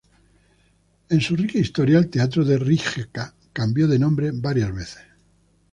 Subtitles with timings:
[1.09, 5.03] En su rica historia, el teatro de Rijeka cambió de nombre varias veces.